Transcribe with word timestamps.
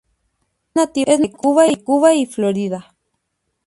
Es 0.01 0.07
nativa 0.73 1.15
de 1.17 1.31
Cuba 1.79 2.15
y 2.15 2.25
Florida. 2.25 2.95